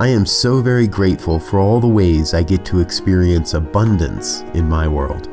I 0.00 0.06
am 0.06 0.26
so 0.26 0.62
very 0.62 0.86
grateful 0.86 1.40
for 1.40 1.58
all 1.58 1.80
the 1.80 1.88
ways 1.88 2.32
I 2.32 2.44
get 2.44 2.64
to 2.66 2.78
experience 2.78 3.54
abundance 3.54 4.42
in 4.54 4.68
my 4.68 4.86
world. 4.86 5.24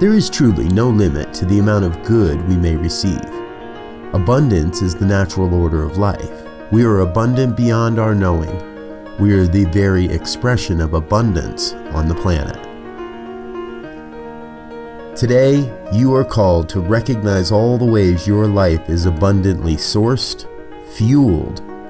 There 0.00 0.12
is 0.12 0.30
truly 0.30 0.68
no 0.68 0.90
limit 0.90 1.34
to 1.34 1.44
the 1.44 1.58
amount 1.58 1.86
of 1.86 2.04
good 2.04 2.40
we 2.48 2.56
may 2.56 2.76
receive. 2.76 3.20
Abundance 4.12 4.80
is 4.80 4.94
the 4.94 5.06
natural 5.06 5.52
order 5.52 5.82
of 5.82 5.98
life. 5.98 6.46
We 6.70 6.84
are 6.84 7.00
abundant 7.00 7.56
beyond 7.56 7.98
our 7.98 8.14
knowing. 8.14 8.56
We 9.18 9.32
are 9.32 9.48
the 9.48 9.64
very 9.64 10.04
expression 10.04 10.80
of 10.80 10.94
abundance 10.94 11.72
on 11.94 12.06
the 12.06 12.14
planet. 12.14 12.54
Today, 15.16 15.68
you 15.92 16.14
are 16.14 16.24
called 16.24 16.68
to 16.68 16.80
recognize 16.80 17.50
all 17.50 17.76
the 17.76 17.84
ways 17.84 18.28
your 18.28 18.46
life 18.46 18.88
is 18.88 19.06
abundantly 19.06 19.74
sourced, 19.74 20.46
fueled, 20.94 21.60